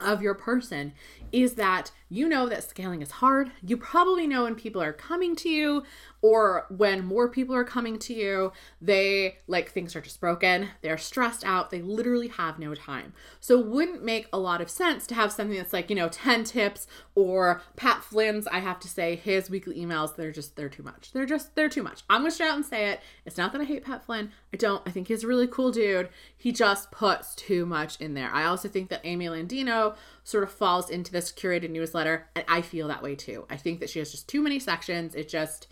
of 0.00 0.22
your 0.22 0.34
person 0.34 0.92
is 1.30 1.54
that 1.54 1.92
you 2.12 2.28
know 2.28 2.46
that 2.46 2.68
scaling 2.68 3.00
is 3.00 3.10
hard. 3.10 3.50
You 3.62 3.78
probably 3.78 4.26
know 4.26 4.44
when 4.44 4.54
people 4.54 4.82
are 4.82 4.92
coming 4.92 5.34
to 5.36 5.48
you 5.48 5.82
or 6.20 6.66
when 6.68 7.04
more 7.04 7.28
people 7.28 7.54
are 7.54 7.64
coming 7.64 7.98
to 7.98 8.12
you, 8.12 8.52
they 8.80 9.38
like 9.46 9.70
things 9.70 9.96
are 9.96 10.00
just 10.00 10.20
broken. 10.20 10.68
They're 10.82 10.98
stressed 10.98 11.42
out. 11.44 11.70
They 11.70 11.80
literally 11.80 12.28
have 12.28 12.58
no 12.58 12.74
time. 12.74 13.14
So 13.40 13.58
wouldn't 13.58 14.04
make 14.04 14.28
a 14.32 14.38
lot 14.38 14.60
of 14.60 14.68
sense 14.70 15.06
to 15.06 15.14
have 15.14 15.32
something 15.32 15.56
that's 15.56 15.72
like, 15.72 15.88
you 15.88 15.96
know, 15.96 16.08
10 16.08 16.44
tips 16.44 16.86
or 17.14 17.62
Pat 17.76 18.04
Flynn's, 18.04 18.46
I 18.46 18.60
have 18.60 18.78
to 18.80 18.88
say, 18.88 19.16
his 19.16 19.48
weekly 19.48 19.76
emails, 19.76 20.14
they're 20.14 20.30
just, 20.32 20.54
they're 20.54 20.68
too 20.68 20.82
much. 20.82 21.12
They're 21.12 21.26
just, 21.26 21.54
they're 21.54 21.68
too 21.70 21.82
much. 21.82 22.02
I'm 22.10 22.20
going 22.20 22.30
to 22.30 22.36
shout 22.36 22.54
and 22.54 22.64
say 22.64 22.90
it. 22.90 23.00
It's 23.24 23.38
not 23.38 23.52
that 23.52 23.60
I 23.62 23.64
hate 23.64 23.84
Pat 23.84 24.04
Flynn. 24.04 24.30
I 24.52 24.58
don't. 24.58 24.82
I 24.86 24.90
think 24.90 25.08
he's 25.08 25.24
a 25.24 25.28
really 25.28 25.46
cool 25.46 25.72
dude. 25.72 26.10
He 26.36 26.52
just 26.52 26.90
puts 26.90 27.34
too 27.34 27.64
much 27.64 27.98
in 28.00 28.14
there. 28.14 28.30
I 28.32 28.44
also 28.44 28.68
think 28.68 28.90
that 28.90 29.00
Amy 29.02 29.26
Landino 29.26 29.96
sort 30.24 30.44
of 30.44 30.52
falls 30.52 30.88
into 30.88 31.10
this 31.10 31.32
curated 31.32 31.70
newsletter. 31.70 32.01
And 32.06 32.44
I 32.48 32.62
feel 32.62 32.88
that 32.88 33.02
way 33.02 33.14
too. 33.14 33.46
I 33.50 33.56
think 33.56 33.80
that 33.80 33.90
she 33.90 33.98
has 33.98 34.10
just 34.10 34.28
too 34.28 34.42
many 34.42 34.58
sections. 34.58 35.14
It 35.14 35.28
just, 35.28 35.68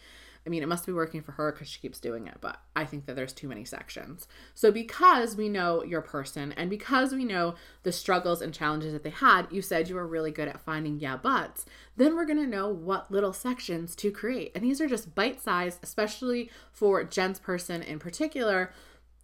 I 0.46 0.48
mean, 0.48 0.62
it 0.62 0.68
must 0.68 0.86
be 0.86 0.92
working 0.92 1.20
for 1.20 1.32
her 1.32 1.52
because 1.52 1.68
she 1.68 1.80
keeps 1.80 2.00
doing 2.00 2.26
it, 2.26 2.38
but 2.40 2.58
I 2.74 2.86
think 2.86 3.04
that 3.06 3.14
there's 3.14 3.32
too 3.32 3.48
many 3.48 3.64
sections. 3.64 4.26
So, 4.54 4.72
because 4.72 5.36
we 5.36 5.50
know 5.50 5.84
your 5.84 6.00
person 6.00 6.52
and 6.52 6.70
because 6.70 7.12
we 7.12 7.24
know 7.24 7.56
the 7.82 7.92
struggles 7.92 8.40
and 8.40 8.54
challenges 8.54 8.92
that 8.94 9.02
they 9.02 9.10
had, 9.10 9.48
you 9.50 9.60
said 9.60 9.88
you 9.88 9.96
were 9.96 10.06
really 10.06 10.30
good 10.30 10.48
at 10.48 10.60
finding 10.60 10.98
yeah 10.98 11.16
buts, 11.16 11.66
then 11.96 12.16
we're 12.16 12.24
to 12.38 12.46
know 12.46 12.68
what 12.68 13.10
little 13.12 13.34
sections 13.34 13.94
to 13.96 14.10
create. 14.10 14.52
And 14.54 14.64
these 14.64 14.80
are 14.80 14.88
just 14.88 15.14
bite 15.14 15.40
sized, 15.42 15.80
especially 15.82 16.50
for 16.72 17.04
Jen's 17.04 17.38
person 17.38 17.82
in 17.82 17.98
particular. 17.98 18.72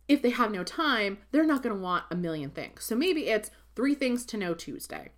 If 0.08 0.20
they 0.20 0.30
have 0.30 0.52
no 0.52 0.64
time, 0.64 1.18
they're 1.32 1.46
not 1.46 1.62
to 1.74 1.80
want 1.80 2.04
a 2.10 2.14
million 2.14 2.50
things. 2.50 2.84
So, 2.84 2.94
maybe 2.94 3.28
it's 3.28 3.50
three 3.74 3.94
things 3.94 4.26
to 4.26 4.36
know 4.36 4.52
Tuesday. 4.52 5.12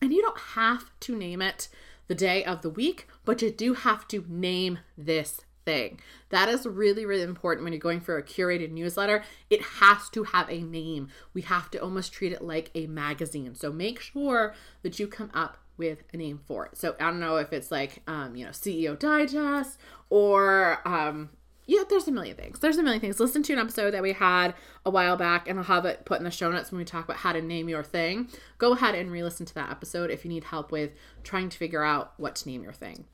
And 0.00 0.12
you 0.12 0.22
don't 0.22 0.38
have 0.38 0.90
to 1.00 1.16
name 1.16 1.42
it 1.42 1.68
the 2.06 2.14
day 2.14 2.44
of 2.44 2.62
the 2.62 2.70
week, 2.70 3.06
but 3.24 3.42
you 3.42 3.50
do 3.50 3.74
have 3.74 4.08
to 4.08 4.24
name 4.28 4.78
this 4.96 5.42
thing. 5.64 6.00
That 6.30 6.48
is 6.48 6.66
really, 6.66 7.04
really 7.04 7.22
important 7.22 7.64
when 7.64 7.72
you're 7.72 7.80
going 7.80 8.00
for 8.00 8.16
a 8.16 8.22
curated 8.22 8.70
newsletter. 8.70 9.22
It 9.50 9.60
has 9.62 10.08
to 10.10 10.24
have 10.24 10.48
a 10.48 10.62
name. 10.62 11.08
We 11.34 11.42
have 11.42 11.70
to 11.72 11.78
almost 11.78 12.12
treat 12.12 12.32
it 12.32 12.42
like 12.42 12.70
a 12.74 12.86
magazine. 12.86 13.54
So 13.54 13.70
make 13.70 14.00
sure 14.00 14.54
that 14.82 14.98
you 14.98 15.06
come 15.06 15.30
up 15.34 15.58
with 15.76 16.02
a 16.12 16.16
name 16.16 16.40
for 16.46 16.66
it. 16.66 16.78
So 16.78 16.96
I 16.98 17.04
don't 17.04 17.20
know 17.20 17.36
if 17.36 17.52
it's 17.52 17.70
like, 17.70 18.02
um, 18.06 18.34
you 18.34 18.44
know, 18.44 18.50
CEO 18.50 18.98
Digest 18.98 19.78
or 20.08 20.80
um, 20.86 21.30
yeah, 21.68 21.82
there's 21.86 22.08
a 22.08 22.12
million 22.12 22.34
things. 22.34 22.60
There's 22.60 22.78
a 22.78 22.82
million 22.82 23.02
things. 23.02 23.20
Listen 23.20 23.42
to 23.42 23.52
an 23.52 23.58
episode 23.58 23.90
that 23.90 24.02
we 24.02 24.14
had 24.14 24.54
a 24.86 24.90
while 24.90 25.18
back, 25.18 25.46
and 25.46 25.58
I'll 25.58 25.66
have 25.66 25.84
it 25.84 26.06
put 26.06 26.16
in 26.16 26.24
the 26.24 26.30
show 26.30 26.50
notes 26.50 26.72
when 26.72 26.78
we 26.78 26.84
talk 26.86 27.04
about 27.04 27.18
how 27.18 27.34
to 27.34 27.42
name 27.42 27.68
your 27.68 27.82
thing. 27.82 28.30
Go 28.56 28.72
ahead 28.72 28.94
and 28.94 29.12
re 29.12 29.22
listen 29.22 29.44
to 29.44 29.54
that 29.54 29.70
episode 29.70 30.10
if 30.10 30.24
you 30.24 30.30
need 30.30 30.44
help 30.44 30.72
with 30.72 30.92
trying 31.22 31.50
to 31.50 31.58
figure 31.58 31.84
out 31.84 32.14
what 32.16 32.34
to 32.36 32.48
name 32.48 32.62
your 32.62 32.72
thing. 32.72 33.04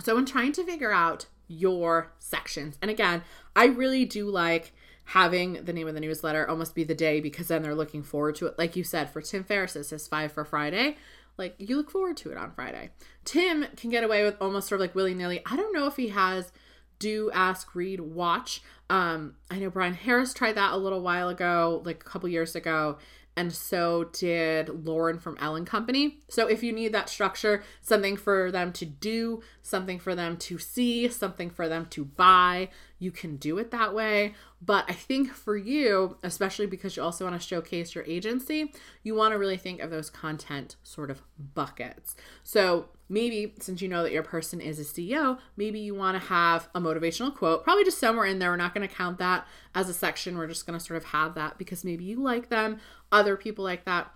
So, 0.00 0.14
when 0.14 0.24
trying 0.24 0.52
to 0.52 0.64
figure 0.64 0.90
out 0.90 1.26
your 1.48 2.14
sections, 2.18 2.78
and 2.80 2.90
again, 2.90 3.24
I 3.54 3.66
really 3.66 4.06
do 4.06 4.26
like 4.26 4.72
having 5.04 5.62
the 5.62 5.74
name 5.74 5.86
of 5.86 5.92
the 5.92 6.00
newsletter 6.00 6.48
almost 6.48 6.74
be 6.74 6.84
the 6.84 6.94
day 6.94 7.20
because 7.20 7.48
then 7.48 7.62
they're 7.62 7.74
looking 7.74 8.02
forward 8.02 8.36
to 8.36 8.46
it. 8.46 8.58
Like 8.58 8.74
you 8.74 8.84
said, 8.84 9.10
for 9.10 9.20
Tim 9.20 9.44
Ferriss, 9.44 9.76
it 9.76 9.84
says 9.84 10.08
five 10.08 10.32
for 10.32 10.46
Friday. 10.46 10.96
Like 11.36 11.56
you 11.58 11.76
look 11.76 11.90
forward 11.90 12.16
to 12.18 12.30
it 12.30 12.38
on 12.38 12.52
Friday. 12.52 12.88
Tim 13.26 13.66
can 13.76 13.90
get 13.90 14.02
away 14.02 14.24
with 14.24 14.36
almost 14.40 14.68
sort 14.68 14.80
of 14.80 14.86
like 14.86 14.94
willy 14.94 15.12
nilly. 15.12 15.42
I 15.44 15.56
don't 15.56 15.74
know 15.74 15.86
if 15.86 15.96
he 15.96 16.08
has 16.08 16.52
do 17.02 17.30
ask 17.32 17.74
read 17.74 18.00
watch 18.00 18.62
um 18.88 19.34
i 19.50 19.58
know 19.58 19.68
brian 19.68 19.94
harris 19.94 20.32
tried 20.32 20.54
that 20.54 20.72
a 20.72 20.76
little 20.76 21.00
while 21.00 21.28
ago 21.28 21.82
like 21.84 22.00
a 22.00 22.04
couple 22.04 22.28
years 22.28 22.54
ago 22.54 22.96
and 23.36 23.52
so 23.52 24.04
did 24.12 24.84
Lauren 24.84 25.18
from 25.18 25.38
Elle 25.40 25.64
& 25.64 25.64
Company. 25.64 26.18
So 26.28 26.46
if 26.46 26.62
you 26.62 26.70
need 26.72 26.92
that 26.92 27.08
structure, 27.08 27.62
something 27.80 28.16
for 28.16 28.50
them 28.52 28.72
to 28.74 28.84
do, 28.84 29.42
something 29.62 29.98
for 29.98 30.14
them 30.14 30.36
to 30.38 30.58
see, 30.58 31.08
something 31.08 31.48
for 31.48 31.66
them 31.66 31.86
to 31.90 32.04
buy, 32.04 32.68
you 32.98 33.10
can 33.10 33.36
do 33.36 33.56
it 33.58 33.70
that 33.70 33.94
way. 33.94 34.34
But 34.60 34.84
I 34.88 34.92
think 34.92 35.32
for 35.32 35.56
you, 35.56 36.18
especially 36.22 36.66
because 36.66 36.96
you 36.96 37.02
also 37.02 37.24
want 37.24 37.40
to 37.40 37.46
showcase 37.46 37.94
your 37.94 38.04
agency, 38.04 38.72
you 39.02 39.14
want 39.14 39.32
to 39.32 39.38
really 39.38 39.56
think 39.56 39.80
of 39.80 39.90
those 39.90 40.10
content 40.10 40.76
sort 40.82 41.10
of 41.10 41.22
buckets. 41.38 42.14
So 42.44 42.88
maybe 43.12 43.52
since 43.60 43.82
you 43.82 43.88
know 43.88 44.02
that 44.02 44.10
your 44.10 44.22
person 44.22 44.58
is 44.58 44.78
a 44.78 44.84
CEO, 44.84 45.38
maybe 45.56 45.78
you 45.78 45.94
want 45.94 46.20
to 46.20 46.28
have 46.28 46.68
a 46.74 46.80
motivational 46.80 47.32
quote, 47.32 47.62
probably 47.62 47.84
just 47.84 47.98
somewhere 47.98 48.24
in 48.24 48.38
there. 48.38 48.50
We're 48.50 48.56
not 48.56 48.74
going 48.74 48.88
to 48.88 48.92
count 48.92 49.18
that 49.18 49.46
as 49.74 49.90
a 49.90 49.94
section. 49.94 50.38
We're 50.38 50.46
just 50.46 50.66
going 50.66 50.78
to 50.78 50.84
sort 50.84 50.96
of 50.96 51.04
have 51.04 51.34
that 51.34 51.58
because 51.58 51.84
maybe 51.84 52.04
you 52.04 52.22
like 52.22 52.48
them, 52.48 52.80
other 53.12 53.36
people 53.36 53.64
like 53.64 53.84
that. 53.84 54.10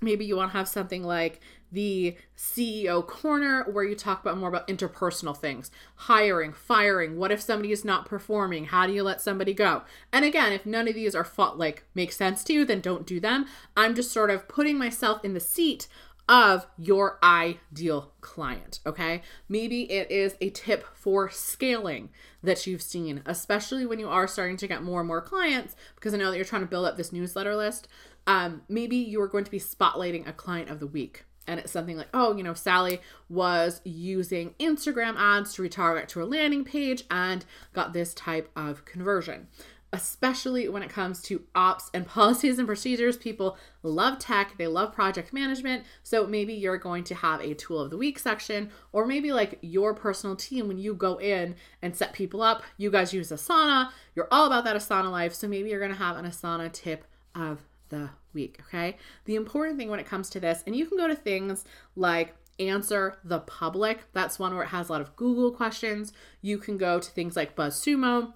Maybe 0.00 0.24
you 0.24 0.36
want 0.36 0.52
to 0.52 0.58
have 0.58 0.68
something 0.68 1.02
like 1.02 1.40
the 1.72 2.16
CEO 2.36 3.04
corner 3.04 3.64
where 3.72 3.84
you 3.84 3.96
talk 3.96 4.20
about 4.20 4.38
more 4.38 4.48
about 4.48 4.68
interpersonal 4.68 5.36
things, 5.36 5.70
hiring, 5.96 6.52
firing, 6.52 7.16
what 7.16 7.32
if 7.32 7.40
somebody 7.40 7.72
is 7.72 7.84
not 7.84 8.06
performing, 8.06 8.66
how 8.66 8.86
do 8.86 8.92
you 8.92 9.02
let 9.02 9.20
somebody 9.20 9.52
go? 9.54 9.82
And 10.12 10.24
again, 10.24 10.52
if 10.52 10.64
none 10.64 10.86
of 10.86 10.94
these 10.94 11.14
are 11.14 11.24
fought 11.24 11.58
like 11.58 11.82
make 11.94 12.12
sense 12.12 12.44
to 12.44 12.52
you, 12.52 12.64
then 12.64 12.80
don't 12.80 13.06
do 13.06 13.18
them. 13.18 13.46
I'm 13.76 13.94
just 13.94 14.12
sort 14.12 14.30
of 14.30 14.46
putting 14.46 14.78
myself 14.78 15.24
in 15.24 15.34
the 15.34 15.40
seat 15.40 15.88
of 16.28 16.66
your 16.76 17.18
ideal 17.22 18.12
client. 18.20 18.80
Okay. 18.84 19.22
Maybe 19.48 19.90
it 19.90 20.10
is 20.10 20.36
a 20.40 20.50
tip 20.50 20.84
for 20.94 21.30
scaling 21.30 22.10
that 22.42 22.66
you've 22.66 22.82
seen, 22.82 23.22
especially 23.26 23.86
when 23.86 23.98
you 23.98 24.08
are 24.08 24.26
starting 24.26 24.56
to 24.58 24.66
get 24.66 24.82
more 24.82 25.00
and 25.00 25.08
more 25.08 25.20
clients, 25.20 25.76
because 25.94 26.14
I 26.14 26.16
know 26.16 26.30
that 26.30 26.36
you're 26.36 26.44
trying 26.44 26.62
to 26.62 26.68
build 26.68 26.86
up 26.86 26.96
this 26.96 27.12
newsletter 27.12 27.54
list. 27.54 27.88
Um, 28.26 28.62
maybe 28.68 28.96
you 28.96 29.20
are 29.20 29.28
going 29.28 29.44
to 29.44 29.50
be 29.50 29.60
spotlighting 29.60 30.28
a 30.28 30.32
client 30.32 30.70
of 30.70 30.80
the 30.80 30.86
week. 30.86 31.24
And 31.48 31.60
it's 31.60 31.70
something 31.70 31.96
like, 31.96 32.08
oh, 32.12 32.36
you 32.36 32.42
know, 32.42 32.54
Sally 32.54 33.00
was 33.28 33.80
using 33.84 34.54
Instagram 34.58 35.14
ads 35.16 35.54
to 35.54 35.62
retarget 35.62 36.08
to 36.08 36.22
a 36.22 36.24
landing 36.24 36.64
page 36.64 37.04
and 37.08 37.44
got 37.72 37.92
this 37.92 38.12
type 38.14 38.50
of 38.56 38.84
conversion 38.84 39.46
especially 39.96 40.68
when 40.68 40.82
it 40.82 40.90
comes 40.90 41.22
to 41.22 41.42
ops 41.54 41.90
and 41.94 42.06
policies 42.16 42.58
and 42.58 42.68
procedures. 42.68 43.16
People 43.16 43.56
love 43.82 44.18
tech, 44.18 44.56
they 44.58 44.66
love 44.66 44.92
project 44.92 45.32
management. 45.32 45.84
So 46.02 46.26
maybe 46.26 46.52
you're 46.52 46.76
going 46.76 47.02
to 47.04 47.14
have 47.14 47.40
a 47.40 47.54
tool 47.54 47.80
of 47.80 47.90
the 47.90 47.96
week 47.96 48.18
section, 48.18 48.70
or 48.92 49.06
maybe 49.06 49.32
like 49.32 49.58
your 49.62 49.94
personal 49.94 50.36
team, 50.36 50.68
when 50.68 50.78
you 50.78 50.94
go 50.94 51.18
in 51.18 51.56
and 51.80 51.96
set 51.96 52.12
people 52.12 52.42
up, 52.42 52.62
you 52.76 52.90
guys 52.90 53.14
use 53.14 53.30
Asana, 53.30 53.90
you're 54.14 54.28
all 54.30 54.46
about 54.46 54.64
that 54.64 54.76
Asana 54.76 55.10
life. 55.10 55.32
So 55.32 55.48
maybe 55.48 55.70
you're 55.70 55.80
going 55.80 55.92
to 55.92 55.98
have 55.98 56.16
an 56.18 56.26
Asana 56.26 56.70
tip 56.70 57.04
of 57.34 57.64
the 57.88 58.10
week. 58.34 58.60
Okay. 58.68 58.98
The 59.24 59.36
important 59.36 59.78
thing 59.78 59.88
when 59.88 60.00
it 60.00 60.06
comes 60.06 60.28
to 60.30 60.40
this, 60.40 60.62
and 60.66 60.76
you 60.76 60.84
can 60.86 60.98
go 60.98 61.08
to 61.08 61.16
things 61.16 61.64
like 61.94 62.34
answer 62.60 63.16
the 63.24 63.40
public. 63.40 64.04
That's 64.12 64.38
one 64.38 64.54
where 64.54 64.64
it 64.64 64.68
has 64.68 64.90
a 64.90 64.92
lot 64.92 65.00
of 65.00 65.16
Google 65.16 65.52
questions. 65.52 66.12
You 66.42 66.58
can 66.58 66.76
go 66.76 66.98
to 67.00 67.10
things 67.10 67.34
like 67.34 67.56
BuzzSumo 67.56 68.34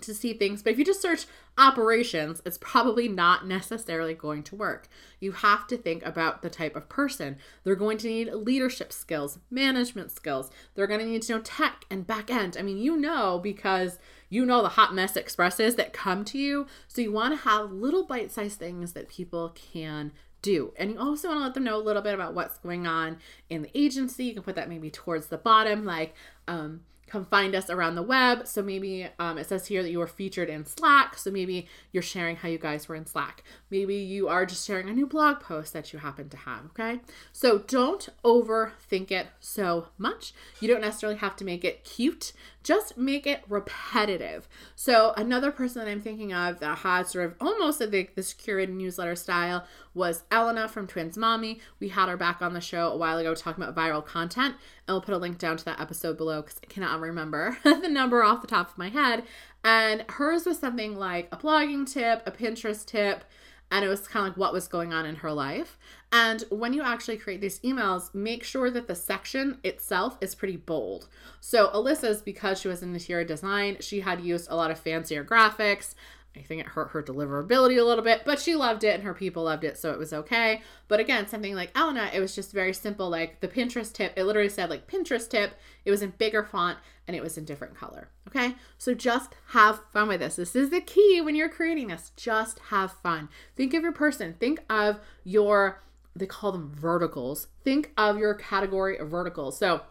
to 0.00 0.14
see 0.14 0.32
things. 0.32 0.62
But 0.62 0.72
if 0.72 0.78
you 0.78 0.84
just 0.84 1.02
search 1.02 1.26
operations, 1.56 2.42
it's 2.44 2.58
probably 2.58 3.08
not 3.08 3.46
necessarily 3.46 4.14
going 4.14 4.42
to 4.44 4.56
work. 4.56 4.88
You 5.20 5.32
have 5.32 5.66
to 5.68 5.76
think 5.76 6.04
about 6.04 6.42
the 6.42 6.50
type 6.50 6.76
of 6.76 6.88
person. 6.88 7.36
They're 7.64 7.74
going 7.74 7.98
to 7.98 8.08
need 8.08 8.32
leadership 8.32 8.92
skills, 8.92 9.38
management 9.50 10.10
skills. 10.10 10.50
They're 10.74 10.86
going 10.86 11.00
to 11.00 11.06
need 11.06 11.22
to 11.22 11.34
know 11.34 11.40
tech 11.40 11.84
and 11.90 12.06
back 12.06 12.30
end. 12.30 12.56
I 12.58 12.62
mean, 12.62 12.78
you 12.78 12.96
know, 12.96 13.38
because 13.38 13.98
you 14.28 14.46
know 14.46 14.62
the 14.62 14.70
hot 14.70 14.94
mess 14.94 15.16
expresses 15.16 15.74
that 15.76 15.92
come 15.92 16.24
to 16.26 16.38
you. 16.38 16.66
So 16.88 17.00
you 17.00 17.12
want 17.12 17.34
to 17.34 17.48
have 17.48 17.72
little 17.72 18.04
bite 18.04 18.30
sized 18.32 18.58
things 18.58 18.92
that 18.92 19.08
people 19.08 19.54
can 19.72 20.12
do. 20.42 20.72
And 20.78 20.92
you 20.92 20.98
also 20.98 21.28
want 21.28 21.38
to 21.40 21.44
let 21.44 21.54
them 21.54 21.64
know 21.64 21.76
a 21.76 21.82
little 21.82 22.02
bit 22.02 22.14
about 22.14 22.34
what's 22.34 22.58
going 22.58 22.86
on 22.86 23.18
in 23.48 23.62
the 23.62 23.78
agency. 23.78 24.24
You 24.24 24.34
can 24.34 24.42
put 24.42 24.56
that 24.56 24.68
maybe 24.68 24.90
towards 24.90 25.26
the 25.26 25.38
bottom, 25.38 25.84
like, 25.84 26.14
um, 26.48 26.80
come 27.10 27.24
find 27.24 27.54
us 27.54 27.68
around 27.68 27.96
the 27.96 28.02
web. 28.02 28.46
So 28.46 28.62
maybe 28.62 29.08
um, 29.18 29.38
it 29.38 29.46
says 29.46 29.66
here 29.66 29.82
that 29.82 29.90
you 29.90 29.98
were 29.98 30.06
featured 30.06 30.48
in 30.48 30.64
Slack. 30.64 31.18
So 31.18 31.30
maybe 31.30 31.66
you're 31.92 32.02
sharing 32.02 32.36
how 32.36 32.48
you 32.48 32.58
guys 32.58 32.88
were 32.88 32.94
in 32.94 33.06
Slack. 33.06 33.42
Maybe 33.70 33.96
you 33.96 34.28
are 34.28 34.46
just 34.46 34.66
sharing 34.66 34.88
a 34.88 34.92
new 34.92 35.06
blog 35.06 35.40
post 35.40 35.72
that 35.72 35.92
you 35.92 35.98
happen 35.98 36.28
to 36.28 36.36
have. 36.36 36.66
Okay. 36.66 37.00
So 37.32 37.58
don't 37.58 38.08
overthink 38.24 39.10
it 39.10 39.28
so 39.40 39.88
much. 39.98 40.32
You 40.60 40.68
don't 40.68 40.80
necessarily 40.80 41.18
have 41.18 41.36
to 41.36 41.44
make 41.44 41.64
it 41.64 41.84
cute 41.84 42.32
just 42.62 42.96
make 42.96 43.26
it 43.26 43.42
repetitive. 43.48 44.48
So 44.74 45.12
another 45.16 45.50
person 45.50 45.82
that 45.82 45.90
I'm 45.90 46.00
thinking 46.00 46.32
of 46.32 46.60
that 46.60 46.78
had 46.78 47.06
sort 47.06 47.26
of 47.26 47.34
almost 47.40 47.80
like 47.80 48.14
this 48.14 48.34
curated 48.34 48.70
newsletter 48.70 49.16
style 49.16 49.66
was 49.94 50.24
Elna 50.30 50.68
from 50.68 50.86
Twins 50.86 51.16
Mommy. 51.16 51.60
We 51.78 51.88
had 51.88 52.08
her 52.08 52.16
back 52.16 52.42
on 52.42 52.54
the 52.54 52.60
show 52.60 52.88
a 52.88 52.96
while 52.96 53.18
ago 53.18 53.34
talking 53.34 53.62
about 53.62 53.74
viral 53.74 54.04
content, 54.04 54.56
we'll 54.88 55.00
put 55.00 55.14
a 55.14 55.18
link 55.18 55.38
down 55.38 55.56
to 55.56 55.64
that 55.64 55.80
episode 55.80 56.16
below 56.16 56.42
because 56.42 56.60
I 56.62 56.66
cannot 56.66 57.00
remember 57.00 57.56
the 57.64 57.88
number 57.88 58.22
off 58.22 58.40
the 58.40 58.46
top 58.46 58.70
of 58.70 58.78
my 58.78 58.88
head. 58.88 59.24
And 59.64 60.04
hers 60.08 60.46
was 60.46 60.58
something 60.58 60.96
like 60.96 61.28
a 61.32 61.36
blogging 61.36 61.90
tip, 61.90 62.22
a 62.26 62.30
Pinterest 62.30 62.84
tip, 62.84 63.24
and 63.70 63.84
it 63.84 63.88
was 63.88 64.08
kind 64.08 64.26
of 64.26 64.32
like 64.32 64.36
what 64.36 64.52
was 64.52 64.68
going 64.68 64.92
on 64.92 65.06
in 65.06 65.16
her 65.16 65.32
life. 65.32 65.78
And 66.12 66.42
when 66.50 66.72
you 66.72 66.82
actually 66.82 67.16
create 67.16 67.40
these 67.40 67.60
emails, 67.60 68.14
make 68.14 68.42
sure 68.42 68.70
that 68.70 68.88
the 68.88 68.94
section 68.94 69.58
itself 69.62 70.18
is 70.20 70.34
pretty 70.34 70.56
bold. 70.56 71.08
So 71.40 71.68
Alyssa's, 71.68 72.20
because 72.20 72.60
she 72.60 72.68
was 72.68 72.82
in 72.82 72.92
interior 72.92 73.24
design, 73.24 73.76
she 73.80 74.00
had 74.00 74.20
used 74.20 74.48
a 74.50 74.56
lot 74.56 74.70
of 74.70 74.78
fancier 74.78 75.24
graphics. 75.24 75.94
I 76.36 76.42
think 76.42 76.60
it 76.60 76.68
hurt 76.68 76.90
her 76.90 77.02
deliverability 77.02 77.80
a 77.80 77.84
little 77.84 78.04
bit, 78.04 78.22
but 78.24 78.38
she 78.38 78.54
loved 78.54 78.84
it 78.84 78.94
and 78.94 79.02
her 79.02 79.14
people 79.14 79.44
loved 79.44 79.64
it, 79.64 79.76
so 79.76 79.90
it 79.90 79.98
was 79.98 80.12
okay. 80.12 80.62
But 80.86 81.00
again, 81.00 81.26
something 81.26 81.54
like 81.54 81.74
Elna, 81.74 82.14
it 82.14 82.20
was 82.20 82.34
just 82.34 82.52
very 82.52 82.72
simple. 82.72 83.10
Like 83.10 83.40
the 83.40 83.48
Pinterest 83.48 83.92
tip, 83.92 84.12
it 84.16 84.24
literally 84.24 84.48
said 84.48 84.70
like 84.70 84.86
Pinterest 84.86 85.28
tip. 85.28 85.54
It 85.84 85.90
was 85.90 86.02
in 86.02 86.14
bigger 86.18 86.44
font 86.44 86.78
and 87.08 87.16
it 87.16 87.22
was 87.22 87.36
in 87.36 87.44
different 87.44 87.74
color. 87.74 88.08
Okay, 88.28 88.54
so 88.78 88.94
just 88.94 89.34
have 89.48 89.80
fun 89.92 90.06
with 90.08 90.20
this. 90.20 90.36
This 90.36 90.54
is 90.54 90.70
the 90.70 90.80
key 90.80 91.20
when 91.20 91.34
you're 91.34 91.48
creating 91.48 91.88
this. 91.88 92.12
Just 92.16 92.60
have 92.70 92.92
fun. 92.92 93.28
Think 93.56 93.74
of 93.74 93.82
your 93.82 93.92
person. 93.92 94.36
Think 94.38 94.60
of 94.70 95.00
your 95.24 95.82
they 96.14 96.26
call 96.26 96.52
them 96.52 96.72
verticals. 96.74 97.48
Think 97.64 97.92
of 97.96 98.18
your 98.18 98.34
category 98.34 98.98
of 98.98 99.08
verticals. 99.08 99.58
So 99.58 99.82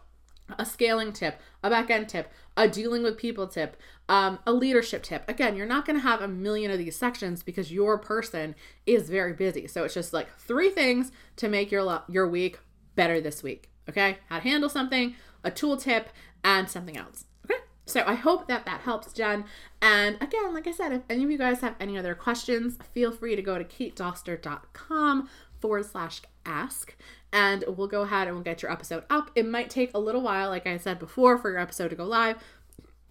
a 0.57 0.65
scaling 0.65 1.13
tip, 1.13 1.39
a 1.63 1.69
back 1.69 1.89
end 1.89 2.09
tip, 2.09 2.31
a 2.57 2.67
dealing 2.67 3.03
with 3.03 3.17
people 3.17 3.47
tip, 3.47 3.77
um, 4.09 4.39
a 4.47 4.51
leadership 4.51 5.03
tip. 5.03 5.23
Again, 5.29 5.55
you're 5.55 5.67
not 5.67 5.85
going 5.85 5.95
to 5.95 6.01
have 6.01 6.21
a 6.21 6.27
million 6.27 6.71
of 6.71 6.79
these 6.79 6.97
sections 6.97 7.43
because 7.43 7.71
your 7.71 7.97
person 7.99 8.55
is 8.85 9.07
very 9.07 9.33
busy. 9.33 9.67
So 9.67 9.83
it's 9.83 9.93
just 9.93 10.11
like 10.11 10.35
three 10.37 10.71
things 10.71 11.11
to 11.37 11.47
make 11.47 11.71
your 11.71 12.03
your 12.09 12.27
week 12.27 12.59
better 12.95 13.21
this 13.21 13.43
week. 13.43 13.69
Okay, 13.87 14.17
how 14.27 14.37
to 14.37 14.43
handle 14.43 14.69
something, 14.69 15.15
a 15.43 15.51
tool 15.51 15.77
tip, 15.77 16.09
and 16.43 16.67
something 16.67 16.97
else. 16.97 17.25
Okay, 17.45 17.59
so 17.85 18.03
I 18.05 18.15
hope 18.15 18.47
that 18.47 18.65
that 18.65 18.81
helps, 18.81 19.13
Jen. 19.13 19.45
And 19.81 20.17
again, 20.21 20.53
like 20.53 20.67
I 20.67 20.71
said, 20.71 20.91
if 20.91 21.03
any 21.09 21.23
of 21.23 21.31
you 21.31 21.37
guys 21.37 21.61
have 21.61 21.75
any 21.79 21.97
other 21.97 22.15
questions, 22.15 22.77
feel 22.91 23.11
free 23.11 23.35
to 23.35 23.41
go 23.43 23.59
to 23.59 23.63
katedoster.com 23.63 25.29
forward 25.59 25.85
slash 25.85 26.21
ask 26.45 26.95
and 27.31 27.63
we'll 27.67 27.87
go 27.87 28.01
ahead 28.01 28.27
and 28.27 28.35
we'll 28.35 28.43
get 28.43 28.61
your 28.61 28.71
episode 28.71 29.03
up. 29.09 29.29
It 29.35 29.45
might 29.45 29.69
take 29.69 29.91
a 29.93 29.99
little 29.99 30.21
while, 30.21 30.49
like 30.49 30.65
I 30.65 30.77
said 30.77 30.99
before, 30.99 31.37
for 31.37 31.51
your 31.51 31.59
episode 31.59 31.89
to 31.89 31.95
go 31.95 32.05
live. 32.05 32.37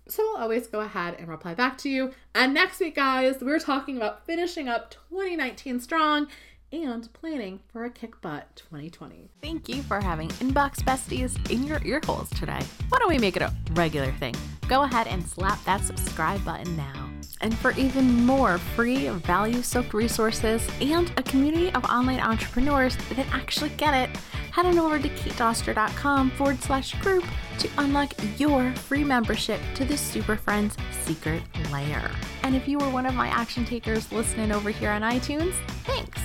So 0.09 0.23
we'll 0.23 0.43
always 0.43 0.67
go 0.67 0.81
ahead 0.81 1.17
and 1.19 1.29
reply 1.29 1.55
back 1.55 1.77
to 1.79 1.89
you. 1.91 2.13
And 2.35 2.55
next 2.55 2.81
week, 2.81 2.97
guys, 2.97 3.37
we're 3.43 3.59
talking 3.59 3.99
about 3.99 4.25
finishing 4.25 4.67
up 4.67 4.91
2019 4.91 5.81
strong 5.81 6.29
and 6.73 7.13
planning 7.13 7.61
for 7.69 7.85
a 7.85 7.91
kick 7.91 8.21
butt 8.23 8.57
2020. 8.57 9.31
Thank 9.43 9.69
you 9.69 9.83
for 9.83 10.01
having 10.01 10.29
Inbox 10.31 10.77
Besties 10.77 11.51
in 11.51 11.65
your 11.65 11.81
ear 11.85 12.01
holes 12.05 12.31
today. 12.31 12.61
Why 12.89 12.99
don't 12.99 13.09
we 13.11 13.19
make 13.19 13.37
it 13.37 13.43
a 13.43 13.53
regular 13.73 14.13
thing? 14.13 14.35
Go 14.67 14.83
ahead 14.83 15.07
and 15.07 15.27
slap 15.27 15.63
that 15.65 15.83
subscribe 15.83 16.43
button 16.45 16.75
now. 16.75 17.11
And 17.41 17.57
for 17.57 17.73
even 17.73 18.25
more 18.25 18.59
free, 18.59 19.09
value 19.09 19.63
soaked 19.63 19.95
resources 19.95 20.67
and 20.81 21.13
a 21.17 21.23
community 21.23 21.71
of 21.73 21.85
online 21.85 22.21
entrepreneurs 22.21 22.97
that 23.15 23.27
actually 23.33 23.71
get 23.71 23.95
it, 23.95 24.19
head 24.53 24.67
on 24.67 24.79
over 24.79 24.99
to 24.99 25.09
katedoster.com 25.09 26.31
forward 26.33 26.61
slash 26.63 26.95
group 27.01 27.25
to 27.59 27.69
unlock 27.79 28.13
your 28.39 28.73
free 28.75 29.05
membership 29.05 29.61
to 29.75 29.85
the 29.85 29.97
Super 29.97 30.37
Friends 30.37 30.77
secret 31.03 31.43
layer. 31.73 32.11
And 32.43 32.55
if 32.55 32.69
you 32.69 32.79
were 32.79 32.91
one 32.91 33.07
of 33.07 33.15
my 33.15 33.29
action 33.29 33.65
takers 33.65 34.11
listening 34.13 34.53
over 34.53 34.71
here 34.71 34.91
on 34.91 35.03
iTunes, 35.03 35.55
thanks. 35.85 36.21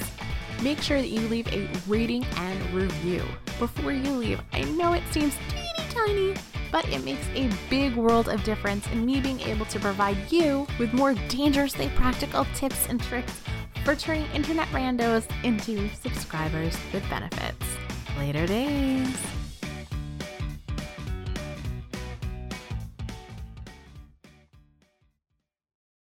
Make 0.62 0.80
sure 0.80 1.02
that 1.02 1.10
you 1.10 1.20
leave 1.28 1.48
a 1.48 1.68
rating 1.88 2.26
and 2.38 2.74
review. 2.74 3.24
Before 3.60 3.92
you 3.92 4.12
leave, 4.12 4.42
I 4.54 4.62
know 4.62 4.94
it 4.94 5.04
seems 5.12 5.36
teeny 5.50 5.90
tiny, 5.90 6.36
but 6.72 6.88
it 6.90 7.04
makes 7.04 7.28
a 7.36 7.50
big 7.70 7.96
world 7.96 8.30
of 8.30 8.44
difference 8.44 8.88
in 8.88 9.06
me 9.06 9.20
being 9.20 9.42
able 9.42 9.66
to 9.66 9.80
provide 9.80 10.32
you 10.32 10.66
with 10.80 10.94
more 10.94 11.14
dangerously 11.28 11.90
practical 11.96 12.46
tips 12.56 12.88
and 12.88 13.02
tricks 13.02 13.42
for 13.84 13.96
turning 13.96 14.26
internet 14.34 14.68
randos 14.70 15.28
into 15.44 15.90
subscribers 15.96 16.76
with 16.94 17.08
benefits. 17.10 17.73
Later 18.18 18.46
days. 18.46 19.33